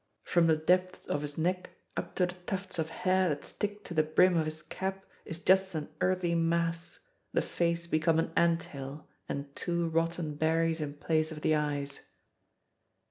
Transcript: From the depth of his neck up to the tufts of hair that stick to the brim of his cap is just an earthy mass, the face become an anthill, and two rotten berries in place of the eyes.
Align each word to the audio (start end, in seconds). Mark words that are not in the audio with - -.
From 0.23 0.47
the 0.47 0.55
depth 0.55 1.05
of 1.09 1.21
his 1.21 1.37
neck 1.37 1.77
up 1.95 2.15
to 2.15 2.25
the 2.25 2.33
tufts 2.33 2.79
of 2.79 2.89
hair 2.89 3.29
that 3.29 3.43
stick 3.43 3.83
to 3.83 3.93
the 3.93 4.01
brim 4.01 4.35
of 4.35 4.45
his 4.45 4.63
cap 4.63 5.05
is 5.25 5.37
just 5.37 5.75
an 5.75 5.89
earthy 6.01 6.33
mass, 6.33 7.01
the 7.33 7.41
face 7.43 7.85
become 7.85 8.17
an 8.17 8.31
anthill, 8.35 9.07
and 9.29 9.55
two 9.55 9.89
rotten 9.89 10.33
berries 10.33 10.81
in 10.81 10.95
place 10.95 11.31
of 11.31 11.41
the 11.41 11.53
eyes. 11.53 11.99